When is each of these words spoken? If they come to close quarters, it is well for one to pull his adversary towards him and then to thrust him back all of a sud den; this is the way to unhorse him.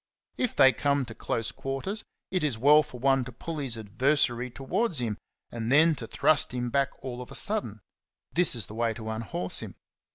If 0.35 0.55
they 0.55 0.73
come 0.73 1.05
to 1.05 1.13
close 1.13 1.51
quarters, 1.51 2.03
it 2.31 2.43
is 2.43 2.57
well 2.57 2.81
for 2.81 2.99
one 2.99 3.23
to 3.25 3.31
pull 3.31 3.59
his 3.59 3.77
adversary 3.77 4.49
towards 4.49 4.97
him 4.97 5.19
and 5.51 5.71
then 5.71 5.93
to 5.97 6.07
thrust 6.07 6.55
him 6.55 6.71
back 6.71 6.89
all 7.05 7.21
of 7.21 7.29
a 7.29 7.35
sud 7.35 7.61
den; 7.65 7.81
this 8.33 8.55
is 8.55 8.65
the 8.65 8.73
way 8.73 8.95
to 8.95 9.09
unhorse 9.11 9.59
him. 9.59 9.75